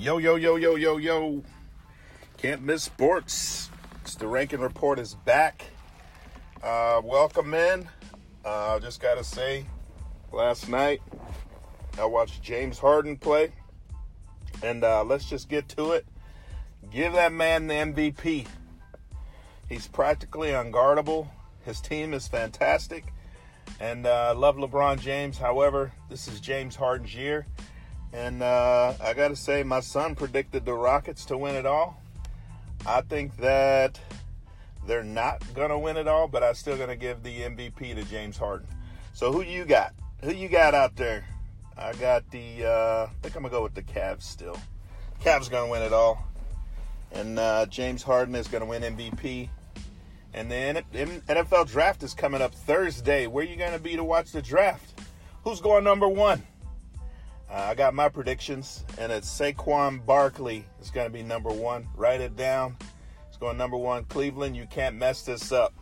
Yo, 0.00 0.18
yo, 0.18 0.36
yo, 0.36 0.56
yo, 0.56 0.74
yo, 0.74 0.96
yo. 0.96 1.42
Can't 2.38 2.62
miss 2.62 2.82
sports. 2.82 3.70
It's 4.00 4.16
the 4.16 4.26
Ranking 4.26 4.60
Report 4.60 4.98
is 4.98 5.14
back. 5.14 5.64
Uh, 6.62 7.00
welcome 7.04 7.52
in. 7.52 7.86
Uh, 8.44 8.80
just 8.80 9.00
got 9.00 9.16
to 9.16 9.22
say, 9.22 9.66
last 10.32 10.68
night 10.68 11.02
I 11.98 12.06
watched 12.06 12.42
James 12.42 12.78
Harden 12.78 13.16
play. 13.16 13.52
And 14.62 14.82
uh, 14.82 15.04
let's 15.04 15.28
just 15.28 15.48
get 15.48 15.68
to 15.70 15.92
it. 15.92 16.06
Give 16.90 17.12
that 17.12 17.32
man 17.32 17.66
the 17.66 17.74
MVP. 17.74 18.46
He's 19.68 19.86
practically 19.86 20.48
unguardable. 20.48 21.28
His 21.64 21.80
team 21.80 22.14
is 22.14 22.26
fantastic. 22.26 23.12
And 23.78 24.06
I 24.06 24.30
uh, 24.30 24.34
love 24.34 24.56
LeBron 24.56 24.98
James. 25.00 25.38
However, 25.38 25.92
this 26.08 26.26
is 26.28 26.40
James 26.40 26.74
Harden's 26.74 27.14
year. 27.14 27.46
And 28.12 28.42
uh, 28.42 28.94
I 29.00 29.14
got 29.14 29.28
to 29.28 29.36
say, 29.36 29.62
my 29.62 29.80
son 29.80 30.14
predicted 30.14 30.64
the 30.64 30.74
Rockets 30.74 31.24
to 31.26 31.38
win 31.38 31.54
it 31.54 31.64
all. 31.64 32.00
I 32.86 33.00
think 33.00 33.36
that 33.38 33.98
they're 34.86 35.04
not 35.04 35.42
going 35.54 35.70
to 35.70 35.78
win 35.78 35.96
it 35.96 36.08
all, 36.08 36.28
but 36.28 36.42
I'm 36.42 36.54
still 36.54 36.76
going 36.76 36.88
to 36.88 36.96
give 36.96 37.22
the 37.22 37.40
MVP 37.40 37.94
to 37.94 38.04
James 38.04 38.36
Harden. 38.36 38.66
So 39.14 39.32
who 39.32 39.42
you 39.42 39.64
got? 39.64 39.94
Who 40.22 40.32
you 40.32 40.48
got 40.48 40.74
out 40.74 40.96
there? 40.96 41.24
I 41.76 41.94
got 41.94 42.30
the, 42.30 42.66
uh, 42.66 43.06
I 43.06 43.14
think 43.22 43.34
I'm 43.34 43.42
to 43.44 43.56
go 43.56 43.62
with 43.62 43.74
the 43.74 43.82
Cavs 43.82 44.22
still. 44.22 44.58
Cavs 45.22 45.48
to 45.64 45.70
win 45.70 45.82
it 45.82 45.92
all. 45.92 46.26
And 47.12 47.38
uh, 47.38 47.66
James 47.66 48.02
Harden 48.02 48.34
is 48.34 48.48
to 48.62 48.66
win 48.66 48.82
MVP. 48.82 49.48
And 50.34 50.50
then 50.50 50.82
the 50.92 51.06
NFL 51.28 51.68
draft 51.68 52.02
is 52.02 52.14
coming 52.14 52.42
up 52.42 52.54
Thursday. 52.54 53.26
Where 53.26 53.44
are 53.44 53.48
you 53.48 53.56
to 53.72 53.78
be 53.78 53.96
to 53.96 54.04
watch 54.04 54.32
the 54.32 54.42
draft? 54.42 55.00
Who's 55.44 55.60
going 55.60 55.84
number 55.84 56.08
one? 56.08 56.42
Uh, 57.52 57.66
I 57.68 57.74
got 57.74 57.92
my 57.92 58.08
predictions, 58.08 58.82
and 58.96 59.12
it's 59.12 59.28
Saquon 59.28 60.06
Barkley 60.06 60.64
is 60.80 60.90
going 60.90 61.06
to 61.06 61.12
be 61.12 61.22
number 61.22 61.50
one. 61.50 61.86
Write 61.94 62.22
it 62.22 62.34
down. 62.34 62.78
It's 63.28 63.36
going 63.36 63.58
number 63.58 63.76
one. 63.76 64.04
Cleveland, 64.04 64.56
you 64.56 64.64
can't 64.64 64.96
mess 64.96 65.22
this 65.26 65.52
up. 65.52 65.74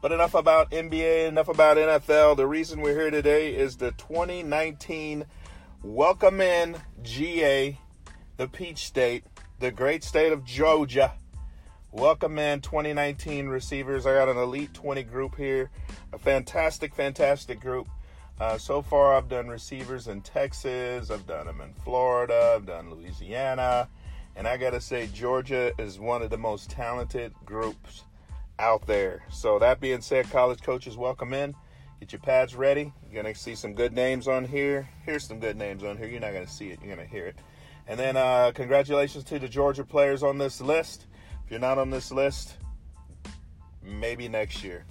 But 0.00 0.12
enough 0.12 0.32
about 0.32 0.70
NBA, 0.70 1.28
enough 1.28 1.48
about 1.48 1.76
NFL. 1.76 2.38
The 2.38 2.46
reason 2.46 2.80
we're 2.80 2.98
here 2.98 3.10
today 3.10 3.54
is 3.54 3.76
the 3.76 3.90
2019 3.92 5.26
Welcome 5.82 6.40
In 6.40 6.78
GA, 7.02 7.78
the 8.38 8.48
Peach 8.48 8.86
State, 8.86 9.24
the 9.58 9.70
great 9.70 10.04
state 10.04 10.32
of 10.32 10.42
Georgia. 10.42 11.12
Welcome 11.92 12.38
in 12.38 12.62
2019 12.62 13.48
receivers. 13.48 14.06
I 14.06 14.14
got 14.14 14.30
an 14.30 14.38
elite 14.38 14.72
20 14.72 15.02
group 15.02 15.36
here. 15.36 15.68
A 16.14 16.18
fantastic, 16.18 16.94
fantastic 16.94 17.60
group. 17.60 17.88
Uh, 18.40 18.58
so 18.58 18.82
far, 18.82 19.14
I've 19.14 19.28
done 19.28 19.46
receivers 19.46 20.08
in 20.08 20.20
Texas, 20.20 21.10
I've 21.10 21.26
done 21.26 21.46
them 21.46 21.60
in 21.60 21.72
Florida, 21.84 22.54
I've 22.56 22.66
done 22.66 22.90
Louisiana, 22.90 23.88
and 24.34 24.48
I 24.48 24.56
gotta 24.56 24.80
say, 24.80 25.06
Georgia 25.06 25.72
is 25.78 26.00
one 26.00 26.20
of 26.20 26.30
the 26.30 26.38
most 26.38 26.68
talented 26.68 27.32
groups 27.44 28.02
out 28.58 28.88
there. 28.88 29.22
So, 29.30 29.60
that 29.60 29.80
being 29.80 30.00
said, 30.00 30.28
college 30.30 30.62
coaches, 30.62 30.96
welcome 30.96 31.32
in. 31.32 31.54
Get 32.00 32.10
your 32.10 32.20
pads 32.20 32.56
ready. 32.56 32.92
You're 33.08 33.22
gonna 33.22 33.36
see 33.36 33.54
some 33.54 33.72
good 33.72 33.92
names 33.92 34.26
on 34.26 34.44
here. 34.44 34.88
Here's 35.06 35.24
some 35.24 35.38
good 35.38 35.56
names 35.56 35.84
on 35.84 35.96
here. 35.96 36.08
You're 36.08 36.20
not 36.20 36.32
gonna 36.32 36.48
see 36.48 36.70
it, 36.70 36.80
you're 36.82 36.96
gonna 36.96 37.06
hear 37.06 37.26
it. 37.26 37.38
And 37.86 38.00
then, 38.00 38.16
uh, 38.16 38.50
congratulations 38.52 39.22
to 39.24 39.38
the 39.38 39.48
Georgia 39.48 39.84
players 39.84 40.24
on 40.24 40.38
this 40.38 40.60
list. 40.60 41.06
If 41.44 41.52
you're 41.52 41.60
not 41.60 41.78
on 41.78 41.90
this 41.90 42.10
list, 42.10 42.56
maybe 43.80 44.26
next 44.26 44.64
year. 44.64 44.86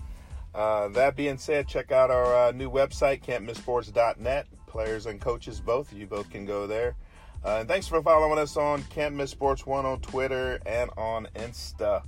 Uh, 0.53 0.87
that 0.89 1.15
being 1.15 1.37
said, 1.37 1.67
check 1.67 1.91
out 1.91 2.11
our 2.11 2.47
uh, 2.47 2.51
new 2.51 2.69
website, 2.69 3.23
can'tmissports.net. 3.23 4.47
Players 4.67 5.05
and 5.05 5.19
coaches 5.19 5.59
both. 5.59 5.91
of 5.91 5.97
You 5.97 6.07
both 6.07 6.29
can 6.29 6.45
go 6.45 6.67
there. 6.67 6.95
Uh, 7.43 7.57
and 7.59 7.67
thanks 7.67 7.87
for 7.87 8.01
following 8.01 8.39
us 8.39 8.55
on 8.55 8.83
Can't 8.83 9.15
Miss 9.15 9.31
Sports 9.31 9.65
One 9.65 9.85
on 9.85 9.99
Twitter 10.01 10.59
and 10.65 10.89
on 10.95 11.27
Insta. 11.35 12.03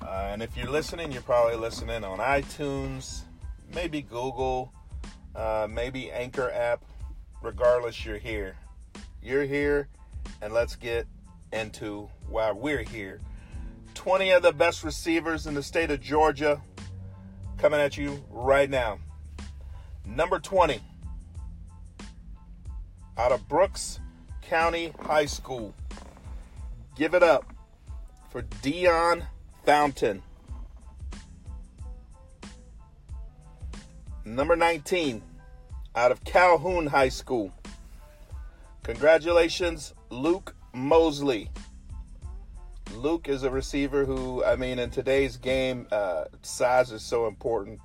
Uh, 0.00 0.28
and 0.30 0.42
if 0.42 0.56
you're 0.56 0.70
listening, 0.70 1.12
you're 1.12 1.22
probably 1.22 1.56
listening 1.56 2.04
on 2.04 2.18
iTunes, 2.18 3.22
maybe 3.74 4.00
Google, 4.00 4.72
uh, 5.34 5.66
maybe 5.68 6.10
Anchor 6.10 6.50
app. 6.50 6.84
Regardless, 7.42 8.04
you're 8.04 8.18
here. 8.18 8.56
You're 9.22 9.44
here, 9.44 9.88
and 10.40 10.54
let's 10.54 10.74
get 10.74 11.06
into 11.52 12.08
why 12.28 12.52
we're 12.52 12.82
here. 12.82 13.20
20 13.94 14.30
of 14.30 14.42
the 14.42 14.52
best 14.52 14.84
receivers 14.84 15.46
in 15.46 15.54
the 15.54 15.62
state 15.62 15.90
of 15.90 16.00
Georgia 16.00 16.60
coming 17.58 17.80
at 17.80 17.96
you 17.96 18.22
right 18.30 18.68
now. 18.68 18.98
Number 20.04 20.38
20, 20.38 20.80
out 23.18 23.32
of 23.32 23.48
Brooks 23.48 24.00
County 24.42 24.92
High 25.00 25.26
School. 25.26 25.74
Give 26.94 27.14
it 27.14 27.22
up 27.22 27.52
for 28.30 28.42
Dion 28.62 29.24
Fountain. 29.64 30.22
Number 34.24 34.56
19, 34.56 35.22
out 35.94 36.12
of 36.12 36.24
Calhoun 36.24 36.86
High 36.86 37.08
School. 37.08 37.52
Congratulations, 38.82 39.94
Luke 40.10 40.54
Mosley. 40.72 41.50
Luke 42.96 43.28
is 43.28 43.42
a 43.42 43.50
receiver 43.50 44.04
who, 44.04 44.42
I 44.42 44.56
mean, 44.56 44.78
in 44.78 44.90
today's 44.90 45.36
game, 45.36 45.86
uh, 45.92 46.24
size 46.42 46.90
is 46.92 47.02
so 47.02 47.26
important. 47.26 47.78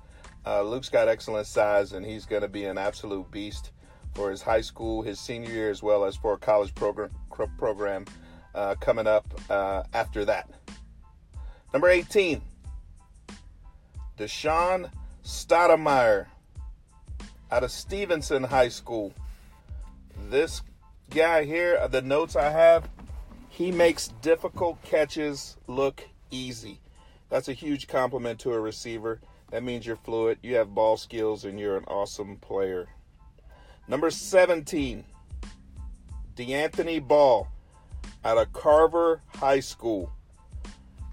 Uh, 0.46 0.62
Luke's 0.62 0.88
got 0.88 1.06
excellent 1.06 1.46
size, 1.46 1.92
and 1.92 2.04
he's 2.04 2.24
going 2.24 2.42
to 2.42 2.48
be 2.48 2.64
an 2.64 2.78
absolute 2.78 3.30
beast 3.30 3.72
for 4.14 4.30
his 4.30 4.40
high 4.42 4.62
school, 4.62 5.02
his 5.02 5.20
senior 5.20 5.50
year, 5.50 5.70
as 5.70 5.82
well 5.82 6.04
as 6.04 6.16
for 6.16 6.32
a 6.34 6.38
college 6.38 6.74
program 6.74 7.10
program 7.58 8.06
uh, 8.54 8.74
coming 8.80 9.06
up 9.06 9.26
uh, 9.50 9.82
after 9.92 10.24
that. 10.24 10.48
Number 11.72 11.88
18, 11.88 12.40
Deshaun 14.18 14.90
Stoudemire 15.24 16.26
out 17.50 17.64
of 17.64 17.70
Stephenson 17.70 18.44
High 18.44 18.68
School. 18.68 19.12
This 20.30 20.62
guy 21.10 21.44
here, 21.44 21.86
the 21.88 22.02
notes 22.02 22.34
I 22.34 22.50
have, 22.50 22.88
he 23.52 23.70
makes 23.70 24.08
difficult 24.22 24.82
catches 24.82 25.58
look 25.66 26.08
easy. 26.30 26.80
That's 27.28 27.48
a 27.48 27.52
huge 27.52 27.86
compliment 27.86 28.40
to 28.40 28.52
a 28.52 28.58
receiver. 28.58 29.20
That 29.50 29.62
means 29.62 29.86
you're 29.86 29.96
fluid, 29.96 30.38
you 30.42 30.54
have 30.54 30.74
ball 30.74 30.96
skills, 30.96 31.44
and 31.44 31.60
you're 31.60 31.76
an 31.76 31.84
awesome 31.84 32.36
player. 32.36 32.88
Number 33.86 34.10
17, 34.10 35.04
DeAnthony 36.34 37.06
Ball 37.06 37.46
out 38.24 38.38
of 38.38 38.54
Carver 38.54 39.20
High 39.36 39.60
School. 39.60 40.10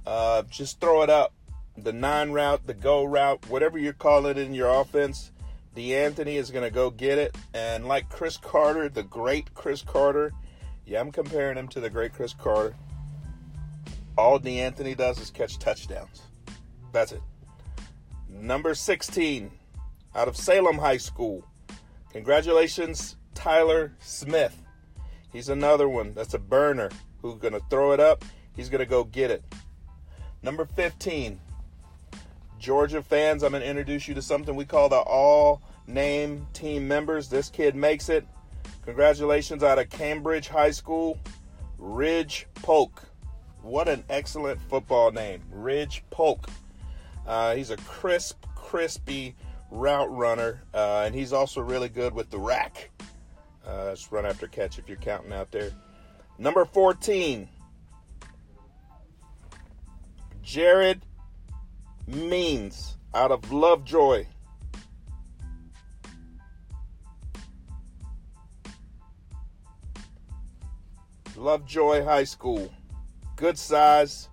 Uh, 0.08 0.44
just 0.44 0.80
throw 0.80 1.02
it 1.02 1.10
up. 1.10 1.34
The 1.78 1.92
nine 1.92 2.32
route, 2.32 2.66
the 2.66 2.74
go 2.74 3.04
route, 3.04 3.50
whatever 3.50 3.78
you 3.78 3.92
call 3.92 4.28
it 4.28 4.38
in 4.38 4.54
your 4.54 4.70
offense, 4.70 5.32
DeAnthony 5.76 6.36
is 6.36 6.52
going 6.52 6.64
to 6.64 6.74
go 6.74 6.90
get 6.90 7.18
it. 7.18 7.38
And 7.54 7.86
like 7.86 8.08
Cris 8.08 8.38
Carter, 8.38 8.88
the 8.88 9.04
great 9.04 9.54
Cris 9.54 9.82
Carter, 9.82 10.32
yeah, 10.90 11.00
I'm 11.00 11.12
comparing 11.12 11.56
him 11.56 11.68
to 11.70 11.80
the 11.80 11.90
great 11.90 12.14
Cris 12.14 12.34
Carter. 12.34 12.76
All 14.18 14.40
DeAnthony 14.40 14.98
does 14.98 15.20
is 15.20 15.30
catch 15.30 15.60
touchdowns. 15.60 16.24
That's 16.92 17.12
it. 17.12 17.22
Number 18.28 18.74
16, 18.74 19.52
out 20.16 20.28
of 20.28 20.36
Salem 20.36 20.80
High 20.80 20.98
School. 20.98 21.46
Congratulations, 22.12 23.18
Tyler 23.36 23.94
Smith. 24.00 24.64
He's 25.32 25.50
another 25.50 25.88
one 25.88 26.14
that's 26.16 26.34
a 26.34 26.40
burner 26.40 26.90
who's 27.22 27.38
going 27.38 27.54
to 27.54 27.62
throw 27.70 27.92
it 27.92 28.00
up. 28.00 28.26
He's 28.56 28.68
going 28.68 28.80
to 28.80 28.88
go 28.88 29.04
get 29.04 29.30
it. 29.30 29.44
Number 30.42 30.66
15, 30.66 31.40
Georgia 32.58 33.04
fans, 33.04 33.44
I'm 33.44 33.52
going 33.52 33.62
to 33.62 33.70
introduce 33.70 34.08
you 34.08 34.16
to 34.16 34.24
something 34.24 34.56
we 34.56 34.66
call 34.66 34.90
the 34.90 34.98
all 34.98 35.62
name 35.86 36.48
team 36.54 36.88
members. 36.88 37.30
This 37.30 37.50
kid 37.50 37.76
makes 37.76 38.10
it. 38.10 38.26
Congratulations 38.90 39.62
out 39.62 39.78
of 39.78 39.88
Cambridge 39.92 40.48
High 40.48 40.72
School, 40.72 41.20
Ridge 41.78 42.48
Polk. 42.56 43.04
What 43.62 43.88
an 43.88 44.04
excellent 44.10 44.60
football 44.60 45.12
name, 45.12 45.44
Ridge 45.52 46.04
Polk. 46.10 46.50
Uh, 47.28 47.54
he's 47.54 47.70
a 47.70 47.78
crisp, 47.78 48.48
crispy 48.56 49.36
route 49.70 50.12
runner, 50.12 50.64
uh, 50.74 51.04
and 51.06 51.14
he's 51.14 51.34
also 51.34 51.62
really 51.62 51.88
good 51.88 52.16
with 52.16 52.32
the 52.32 52.40
rack. 52.40 52.90
Uh, 53.64 53.86
that's 53.86 54.12
run 54.12 54.26
after 54.26 54.48
catch 54.48 54.80
if 54.80 54.90
you're 54.90 54.98
counting 54.98 55.34
out 55.34 55.52
there. 55.52 55.70
Number 56.40 56.66
14, 56.66 57.48
Jared 60.42 61.04
Means 62.08 62.98
out 63.14 63.32
of 63.32 63.52
Lovejoy. 63.52 64.26
Lovejoy 71.40 72.04
High 72.04 72.26
School. 72.26 72.70
Good 73.38 73.58
size, 73.58 74.28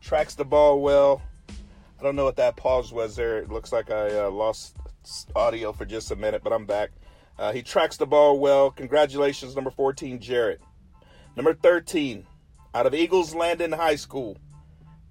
tracks 0.00 0.34
the 0.34 0.44
ball 0.44 0.80
well. 0.80 1.20
I 1.50 2.02
don't 2.02 2.16
know 2.16 2.24
what 2.24 2.36
that 2.36 2.56
pause 2.56 2.94
was 2.94 3.14
there. 3.14 3.36
It 3.38 3.50
looks 3.50 3.72
like 3.72 3.90
I 3.90 4.20
uh, 4.20 4.30
lost 4.30 4.74
audio 5.36 5.70
for 5.74 5.84
just 5.84 6.10
a 6.10 6.16
minute, 6.16 6.42
but 6.42 6.54
I'm 6.54 6.64
back. 6.64 6.92
Uh, 7.38 7.52
he 7.52 7.62
tracks 7.62 7.98
the 7.98 8.06
ball 8.06 8.38
well. 8.38 8.70
Congratulations, 8.70 9.54
number 9.54 9.70
14, 9.70 10.18
Jarrett. 10.18 10.62
Number 11.36 11.52
13, 11.52 12.26
out 12.74 12.86
of 12.86 12.94
Eagles 12.94 13.34
Landing 13.34 13.72
High 13.72 13.96
School. 13.96 14.38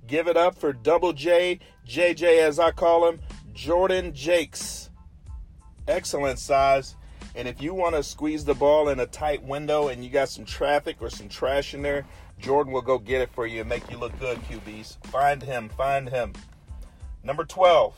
Give 0.07 0.27
it 0.27 0.35
up 0.35 0.57
for 0.57 0.73
Double 0.73 1.13
J, 1.13 1.59
JJ 1.87 2.39
as 2.39 2.57
I 2.57 2.71
call 2.71 3.07
him, 3.07 3.19
Jordan 3.53 4.15
Jakes. 4.15 4.89
Excellent 5.87 6.39
size. 6.39 6.95
And 7.35 7.47
if 7.47 7.61
you 7.61 7.73
want 7.73 7.95
to 7.95 8.03
squeeze 8.03 8.43
the 8.43 8.55
ball 8.55 8.89
in 8.89 8.99
a 8.99 9.05
tight 9.05 9.43
window 9.43 9.89
and 9.89 10.03
you 10.03 10.09
got 10.09 10.29
some 10.29 10.45
traffic 10.45 10.97
or 10.99 11.09
some 11.09 11.29
trash 11.29 11.73
in 11.73 11.81
there, 11.81 12.05
Jordan 12.39 12.73
will 12.73 12.81
go 12.81 12.97
get 12.97 13.21
it 13.21 13.29
for 13.31 13.45
you 13.45 13.61
and 13.61 13.69
make 13.69 13.89
you 13.91 13.97
look 13.97 14.17
good, 14.19 14.39
QBs. 14.43 15.05
Find 15.07 15.43
him, 15.43 15.69
find 15.69 16.09
him. 16.09 16.33
Number 17.23 17.45
12. 17.45 17.93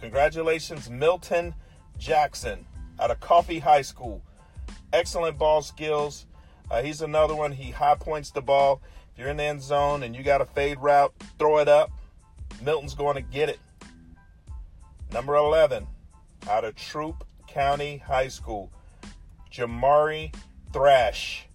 Congratulations, 0.00 0.90
Milton 0.90 1.54
Jackson 1.98 2.66
out 2.98 3.10
of 3.10 3.20
Coffee 3.20 3.60
High 3.60 3.82
School. 3.82 4.22
Excellent 4.92 5.38
ball 5.38 5.62
skills. 5.62 6.26
Uh, 6.70 6.82
he's 6.82 7.00
another 7.00 7.34
one. 7.34 7.52
He 7.52 7.70
high 7.70 7.94
points 7.94 8.30
the 8.30 8.42
ball. 8.42 8.82
If 9.12 9.18
you're 9.18 9.28
in 9.28 9.36
the 9.36 9.44
end 9.44 9.62
zone 9.62 10.02
and 10.02 10.14
you 10.14 10.22
got 10.22 10.40
a 10.40 10.44
fade 10.44 10.78
route, 10.80 11.12
throw 11.38 11.58
it 11.58 11.68
up. 11.68 11.90
Milton's 12.62 12.94
going 12.94 13.16
to 13.16 13.22
get 13.22 13.48
it. 13.48 13.58
Number 15.12 15.34
11, 15.34 15.86
out 16.48 16.64
of 16.64 16.76
Troup 16.76 17.24
County 17.52 17.98
High 17.98 18.28
School, 18.28 18.70
Jamari 19.52 20.32
Thrash. 20.72 21.46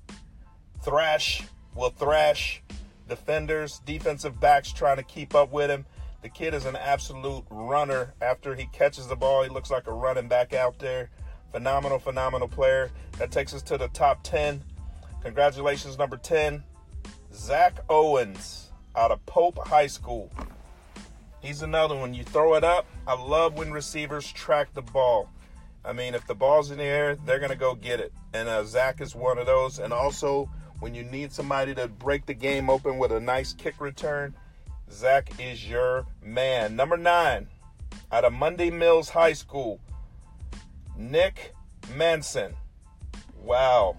Thrash 0.84 1.44
will 1.74 1.90
thrash 1.90 2.62
defenders, 3.08 3.80
defensive 3.86 4.40
backs 4.40 4.74
trying 4.74 4.98
to 4.98 5.04
keep 5.04 5.34
up 5.34 5.52
with 5.52 5.70
him. 5.70 5.86
The 6.22 6.30
kid 6.30 6.54
is 6.54 6.66
an 6.66 6.76
absolute 6.76 7.46
runner. 7.50 8.14
After 8.22 8.56
he 8.56 8.66
catches 8.74 9.08
the 9.08 9.16
ball, 9.16 9.44
he 9.44 9.50
looks 9.50 9.72
like 9.72 9.88
a 9.88 9.94
running 9.94 10.28
back 10.28 10.54
out 10.54 10.80
there. 10.80 11.10
Phenomenal, 11.52 12.00
phenomenal 12.00 12.50
player. 12.50 12.92
That 13.18 13.32
takes 13.32 13.54
us 13.54 13.62
to 13.64 13.78
the 13.78 13.88
top 13.90 14.22
10. 14.24 14.64
Congratulations, 15.22 15.98
number 15.98 16.18
10, 16.18 16.64
Zach 17.34 17.80
Owens 17.90 18.72
out 18.96 19.12
of 19.12 19.26
Pope 19.26 19.66
High 19.68 19.88
School. 19.88 20.32
He's 21.42 21.62
another 21.62 21.96
one. 21.96 22.14
You 22.14 22.24
throw 22.24 22.56
it 22.56 22.64
up. 22.64 22.86
I 23.08 23.14
love 23.14 23.58
when 23.58 23.72
receivers 23.72 24.32
track 24.32 24.74
the 24.74 24.82
ball. 24.82 25.30
I 25.86 25.94
mean, 25.94 26.16
if 26.16 26.26
the 26.26 26.36
ball's 26.36 26.72
in 26.72 26.78
the 26.80 26.84
air, 26.84 27.16
they're 27.16 27.40
going 27.40 27.52
to 27.52 27.58
go 27.58 27.76
get 27.76 28.00
it. 28.00 28.12
And 28.34 28.50
uh, 28.50 28.64
Zach 28.64 29.02
is 29.02 29.16
one 29.16 29.38
of 29.38 29.46
those. 29.46 29.80
And 29.80 29.94
also, 29.94 30.50
when 30.80 30.96
you 30.96 31.04
need 31.04 31.32
somebody 31.32 31.76
to 31.76 31.88
break 31.88 32.26
the 32.26 32.34
game 32.34 32.70
open 32.70 32.98
with 32.98 33.12
a 33.12 33.20
nice 33.20 33.54
kick 33.54 33.80
return, 33.80 34.36
Zach 34.92 35.30
is 35.40 35.68
your 35.70 36.06
man. 36.24 36.76
Number 36.76 36.98
nine, 36.98 37.48
out 38.12 38.26
of 38.26 38.34
Monday 38.34 38.70
Mills 38.70 39.10
High 39.10 39.34
School, 39.34 39.80
Nick 40.98 41.54
Manson. 41.96 42.56
Wow. 43.42 43.98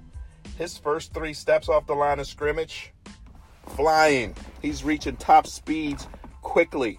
His 0.58 0.76
first 0.78 1.12
three 1.12 1.34
steps 1.34 1.68
off 1.68 1.86
the 1.86 1.94
line 1.94 2.18
of 2.18 2.26
scrimmage, 2.26 2.92
flying. 3.76 4.34
He's 4.62 4.82
reaching 4.82 5.16
top 5.16 5.46
speeds 5.46 6.08
quickly, 6.42 6.98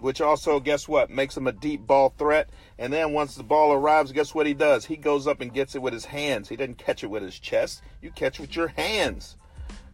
which 0.00 0.20
also, 0.20 0.60
guess 0.60 0.88
what, 0.88 1.10
makes 1.10 1.36
him 1.36 1.46
a 1.46 1.52
deep 1.52 1.86
ball 1.86 2.14
threat. 2.16 2.50
And 2.78 2.92
then 2.92 3.12
once 3.12 3.34
the 3.34 3.42
ball 3.42 3.72
arrives, 3.72 4.12
guess 4.12 4.34
what 4.34 4.46
he 4.46 4.54
does? 4.54 4.84
He 4.84 4.96
goes 4.96 5.26
up 5.26 5.40
and 5.40 5.52
gets 5.52 5.74
it 5.74 5.82
with 5.82 5.92
his 5.92 6.04
hands. 6.04 6.48
He 6.48 6.56
doesn't 6.56 6.78
catch 6.78 7.02
it 7.02 7.08
with 7.08 7.22
his 7.22 7.38
chest, 7.38 7.82
you 8.00 8.10
catch 8.10 8.38
it 8.38 8.42
with 8.42 8.56
your 8.56 8.68
hands. 8.68 9.36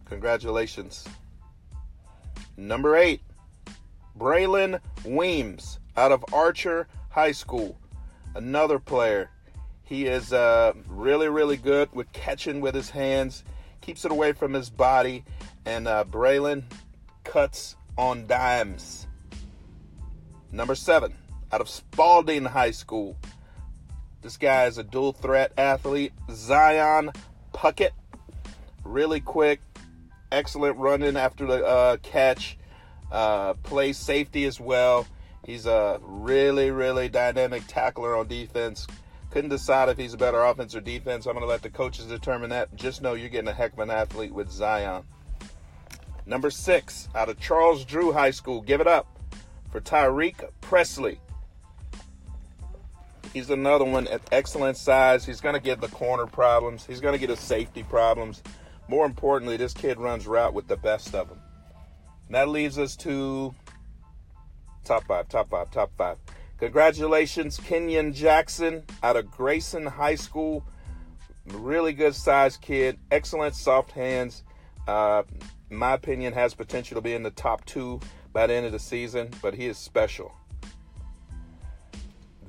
Congratulations. 0.07 1.07
Number 2.57 2.97
eight, 2.97 3.23
Braylon 4.19 4.81
Weems 5.05 5.81
out 5.97 6.13
of 6.13 6.25
Archer 6.33 6.87
High 7.11 7.33
School. 7.33 7.79
Another 8.35 8.79
player 8.79 9.31
he 9.85 10.07
is 10.07 10.33
uh, 10.33 10.73
really, 10.89 11.29
really 11.29 11.57
good 11.57 11.93
with 11.93 12.13
catching 12.13 12.61
with 12.61 12.75
his 12.75 12.91
hands, 12.91 13.45
keeps 13.81 14.05
it 14.05 14.11
away 14.11 14.33
from 14.33 14.53
his 14.53 14.71
body, 14.71 15.25
and 15.67 15.87
uh, 15.87 16.05
Braylon 16.05 16.65
cuts 17.23 17.77
on 17.99 18.27
dimes. 18.27 19.07
Number 20.55 20.77
seven, 20.77 21.13
out 21.51 21.61
of 21.61 21.69
Spalding 21.69 22.45
High 22.45 22.71
School. 22.71 23.17
This 24.23 24.37
guy 24.37 24.67
is 24.67 24.79
a 24.79 24.85
dual 24.85 25.13
threat 25.13 25.51
athlete, 25.59 26.13
Zion 26.31 27.11
Puckett. 27.53 27.91
Really 28.85 29.19
quick, 29.19 29.61
excellent 30.31 30.77
running 30.77 31.17
after 31.17 31.45
the 31.45 31.67
uh, 31.67 31.97
catch, 32.05 32.57
uh, 33.11 33.55
plays 33.65 33.99
safety 33.99 34.45
as 34.45 34.61
well. 34.61 35.09
He's 35.45 35.67
a 35.67 35.99
really, 36.01 36.71
really 36.71 37.09
dynamic 37.09 37.65
tackler 37.67 38.17
on 38.17 38.29
defense. 38.29 38.87
Couldn't 39.33 39.51
decide 39.51 39.89
if 39.89 39.99
he's 39.99 40.15
a 40.15 40.19
better 40.19 40.41
offense 40.41 40.77
or 40.77 40.81
defense. 40.81 41.27
I'm 41.27 41.33
going 41.33 41.43
to 41.43 41.49
let 41.49 41.63
the 41.63 41.69
coaches 41.69 42.07
determine 42.07 42.51
that. 42.51 42.77
Just 42.77 43.03
know 43.03 43.15
you're 43.15 43.29
getting 43.29 43.49
a 43.49 43.53
heck 43.53 43.73
of 43.73 43.81
an 43.81 43.91
athlete 43.91 44.33
with 44.33 44.53
Zion. 44.53 45.03
Number 46.27 46.49
six, 46.49 47.09
out 47.13 47.29
of 47.29 47.41
Charles 47.41 47.85
Drew 47.85 48.13
High 48.13 48.31
School, 48.31 48.61
give 48.61 48.81
it 48.81 48.87
up 48.87 49.14
for 49.75 49.81
Tyreek 49.81 50.37
Presley. 50.61 51.19
He's 53.33 53.51
another 53.51 53.85
one 53.85 54.07
at 54.07 54.21
excellent 54.31 54.77
size. 54.77 55.27
He's 55.27 55.41
going 55.41 55.57
to 55.57 55.61
get 55.61 55.81
the 55.81 55.89
corner 55.89 56.27
problems. 56.27 56.87
He's 56.87 57.01
going 57.01 57.13
to 57.13 57.19
get 57.19 57.27
the 57.27 57.37
safety 57.37 57.83
problems. 57.83 58.41
More 58.87 59.05
importantly, 59.05 59.57
this 59.57 59.75
kid 59.75 59.99
runs 59.99 60.29
route 60.29 60.55
with 60.55 60.69
the 60.69 60.77
best 60.77 61.13
of 61.13 61.29
them. 61.29 61.41
And 62.27 62.37
that 62.37 62.51
leaves 62.51 62.79
us 62.79 62.95
to 62.99 63.53
top 64.85 65.09
five, 65.09 65.29
top 65.29 65.51
five, 65.51 65.73
top 65.73 65.91
five. 65.99 66.19
Congratulations, 66.59 67.57
Kenyon 67.57 68.13
Jackson 68.13 68.85
out 69.03 69.17
of 69.17 69.29
Grayson 69.29 69.87
High 69.87 70.15
School. 70.15 70.65
Really 71.49 71.95
good 71.95 72.15
sized 72.15 72.61
kid, 72.61 72.97
excellent 73.11 73.57
soft 73.57 73.91
hands. 73.91 74.45
Uh, 74.87 75.25
my 75.69 75.95
opinion, 75.95 76.33
has 76.33 76.55
potential 76.55 76.95
to 76.95 77.01
be 77.01 77.15
in 77.15 77.25
the 77.25 77.33
top 77.33 77.65
two 77.65 77.99
by 78.35 78.47
the 78.47 78.53
end 78.53 78.67
of 78.67 78.73
the 78.73 78.79
season, 78.79 79.31
but 79.41 79.55
he 79.55 79.65
is 79.65 79.79
special. 79.79 80.35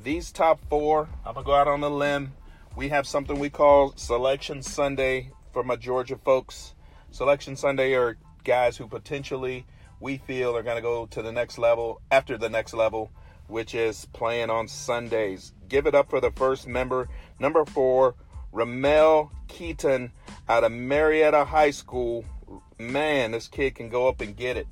These 0.04 0.34
top 0.34 0.60
four, 0.70 1.08
I'm 1.26 1.36
gonna 1.36 1.46
go 1.46 1.54
out 1.54 1.70
on 1.70 1.82
a 1.82 1.90
limb. 1.90 2.34
We 2.76 2.90
have 2.90 3.08
something 3.08 3.40
we 3.40 3.50
call 3.50 3.94
Selection 3.96 4.62
Sunday 4.62 5.32
for 5.54 5.64
my 5.64 5.78
Georgia 5.78 6.18
folks. 6.18 6.74
Selection 7.12 7.56
Sunday 7.56 7.94
are 7.94 8.18
guys 8.44 8.76
who 8.76 8.88
potentially 8.88 9.66
we 10.02 10.18
feel 10.18 10.58
are 10.58 10.64
going 10.64 10.76
to 10.76 10.82
go 10.82 11.06
to 11.06 11.22
the 11.22 11.32
next 11.32 11.58
level 11.58 12.02
after 12.12 12.38
the 12.38 12.50
next 12.50 12.74
level 12.74 13.10
which 13.48 13.76
is 13.76 14.06
playing 14.14 14.50
on 14.50 14.68
Sundays. 14.68 15.54
Give 15.70 15.88
it 15.88 15.96
up 15.96 16.10
for 16.10 16.20
the 16.20 16.32
first 16.32 16.68
member, 16.68 17.08
number 17.40 17.66
four, 17.66 18.16
Ramel 18.52 19.32
Keyton 19.48 20.12
out 20.50 20.64
of 20.64 20.72
Marietta 20.72 21.46
High 21.46 21.72
School. 21.72 22.26
Man, 22.80 23.32
this 23.32 23.48
kid 23.48 23.76
can 23.76 23.90
go 23.90 24.08
up 24.08 24.22
and 24.22 24.36
get 24.36 24.58
it. 24.58 24.68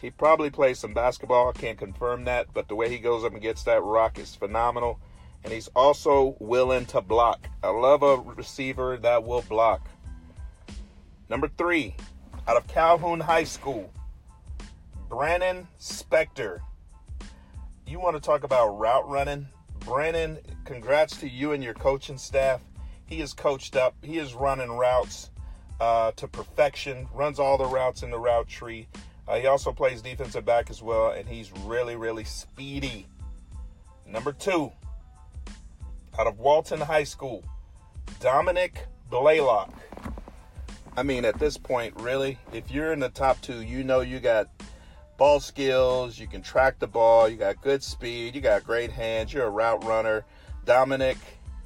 He 0.00 0.10
probably 0.10 0.50
plays 0.50 0.78
some 0.78 0.94
basketball. 0.94 1.48
I 1.48 1.52
can't 1.52 1.78
confirm 1.78 2.24
that, 2.24 2.46
but 2.54 2.68
the 2.68 2.74
way 2.74 2.88
he 2.88 2.98
goes 2.98 3.24
up 3.24 3.32
and 3.32 3.42
gets 3.42 3.64
that 3.64 3.82
rock 3.82 4.18
is 4.18 4.34
phenomenal. 4.34 4.98
And 5.44 5.52
he's 5.52 5.68
also 5.68 6.36
willing 6.38 6.86
to 6.86 7.00
block. 7.00 7.48
I 7.62 7.68
love 7.68 8.02
a 8.02 8.16
receiver 8.16 8.96
that 8.98 9.24
will 9.24 9.42
block. 9.42 9.88
Number 11.28 11.48
three, 11.56 11.94
out 12.48 12.56
of 12.56 12.66
Calhoun 12.66 13.20
High 13.20 13.44
School, 13.44 13.92
Brandon 15.08 15.66
Spector 15.78 16.60
you 17.90 17.98
want 17.98 18.14
to 18.14 18.20
talk 18.20 18.44
about 18.44 18.78
route 18.78 19.08
running? 19.08 19.48
Brandon, 19.80 20.38
congrats 20.64 21.16
to 21.16 21.28
you 21.28 21.52
and 21.52 21.64
your 21.64 21.74
coaching 21.74 22.18
staff. 22.18 22.60
He 23.06 23.20
is 23.20 23.32
coached 23.32 23.74
up. 23.74 23.96
He 24.00 24.18
is 24.18 24.32
running 24.32 24.70
routes 24.70 25.30
uh, 25.80 26.12
to 26.12 26.28
perfection, 26.28 27.08
runs 27.12 27.40
all 27.40 27.58
the 27.58 27.64
routes 27.64 28.04
in 28.04 28.10
the 28.10 28.18
route 28.18 28.46
tree. 28.46 28.86
Uh, 29.30 29.36
he 29.36 29.46
also 29.46 29.70
plays 29.70 30.02
defensive 30.02 30.44
back 30.44 30.70
as 30.70 30.82
well, 30.82 31.10
and 31.10 31.28
he's 31.28 31.52
really, 31.58 31.94
really 31.94 32.24
speedy. 32.24 33.06
Number 34.04 34.32
two, 34.32 34.72
out 36.18 36.26
of 36.26 36.40
Walton 36.40 36.80
High 36.80 37.04
School, 37.04 37.44
Dominick 38.18 38.88
Blaylock. 39.08 39.72
I 40.96 41.04
mean, 41.04 41.24
at 41.24 41.38
this 41.38 41.56
point, 41.56 41.94
really, 42.00 42.40
if 42.52 42.72
you're 42.72 42.92
in 42.92 42.98
the 42.98 43.08
top 43.08 43.40
two, 43.40 43.62
you 43.62 43.84
know 43.84 44.00
you 44.00 44.18
got 44.18 44.48
ball 45.16 45.38
skills, 45.38 46.18
you 46.18 46.26
can 46.26 46.42
track 46.42 46.80
the 46.80 46.88
ball, 46.88 47.28
you 47.28 47.36
got 47.36 47.62
good 47.62 47.84
speed, 47.84 48.34
you 48.34 48.40
got 48.40 48.64
great 48.64 48.90
hands, 48.90 49.32
you're 49.32 49.46
a 49.46 49.50
route 49.50 49.84
runner. 49.84 50.24
Dominick 50.64 51.18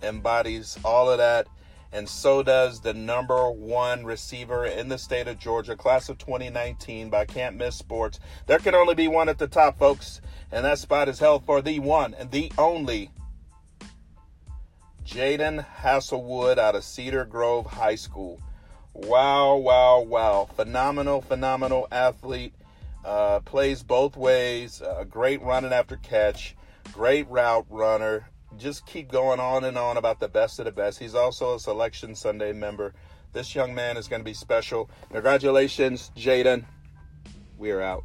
embodies 0.02 0.78
all 0.84 1.08
of 1.08 1.16
that, 1.16 1.46
and 1.94 2.08
so 2.08 2.42
does 2.42 2.80
the 2.80 2.92
number 2.92 3.48
one 3.52 4.04
receiver 4.04 4.66
in 4.66 4.88
the 4.88 4.98
state 4.98 5.28
of 5.28 5.38
Georgia, 5.38 5.76
class 5.76 6.08
of 6.08 6.18
2019 6.18 7.08
by 7.08 7.24
Can't 7.24 7.56
Miss 7.56 7.76
Sports. 7.76 8.18
There 8.46 8.58
can 8.58 8.74
only 8.74 8.96
be 8.96 9.06
one 9.06 9.28
at 9.28 9.38
the 9.38 9.46
top, 9.46 9.78
folks, 9.78 10.20
and 10.50 10.64
that 10.64 10.80
spot 10.80 11.08
is 11.08 11.20
held 11.20 11.46
for 11.46 11.62
the 11.62 11.78
one 11.78 12.12
and 12.14 12.32
the 12.32 12.50
only 12.58 13.12
Jadon 15.06 15.64
Haselwood 15.82 16.58
out 16.58 16.74
of 16.74 16.82
Cedar 16.82 17.24
Grove 17.24 17.66
High 17.66 17.94
School. 17.94 18.42
Wow, 18.92 19.56
wow, 19.56 20.00
wow. 20.00 20.48
Phenomenal, 20.56 21.20
phenomenal 21.20 21.86
athlete 21.92 22.54
uh, 23.04 23.38
plays 23.40 23.84
both 23.84 24.16
ways. 24.16 24.82
Uh, 24.82 25.04
great 25.04 25.40
running 25.42 25.72
after 25.72 25.96
catch. 25.96 26.56
Great 26.92 27.28
route 27.28 27.66
runner. 27.70 28.28
Just 28.58 28.86
keep 28.86 29.10
going 29.10 29.40
on 29.40 29.64
and 29.64 29.76
on 29.76 29.96
about 29.96 30.20
the 30.20 30.28
best 30.28 30.58
of 30.58 30.64
the 30.64 30.72
best. 30.72 30.98
He's 30.98 31.14
also 31.14 31.56
a 31.56 31.60
Selection 31.60 32.14
Sunday 32.14 32.52
member. 32.52 32.94
This 33.32 33.54
young 33.54 33.74
man 33.74 33.96
is 33.96 34.06
going 34.06 34.20
to 34.20 34.24
be 34.24 34.34
special. 34.34 34.88
Congratulations, 35.10 36.12
Jadon. 36.16 36.64
We 37.58 37.72
are 37.72 37.82
out. 37.82 38.04